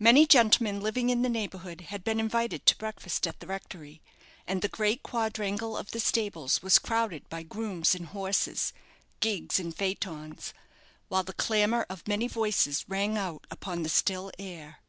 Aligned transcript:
Many 0.00 0.26
gentlemen 0.26 0.80
living 0.80 1.10
in 1.10 1.22
the 1.22 1.28
neighbourhood 1.28 1.82
had 1.82 2.02
been 2.02 2.18
invited 2.18 2.66
to 2.66 2.76
breakfast 2.76 3.24
at 3.24 3.38
the 3.38 3.46
rectory; 3.46 4.02
and 4.48 4.62
the 4.62 4.68
great 4.68 5.04
quadrangle 5.04 5.76
of 5.76 5.92
the 5.92 6.00
stables 6.00 6.60
was 6.60 6.80
crowded 6.80 7.28
by 7.28 7.44
grooms 7.44 7.94
and 7.94 8.06
horses, 8.06 8.72
gigs 9.20 9.60
and 9.60 9.72
phaetons, 9.72 10.54
while 11.06 11.22
the 11.22 11.32
clamour 11.32 11.86
of 11.88 12.08
many 12.08 12.26
voices 12.26 12.84
rang 12.88 13.16
out 13.16 13.46
upon 13.48 13.84
the 13.84 13.88
still 13.88 14.32
air. 14.40 14.80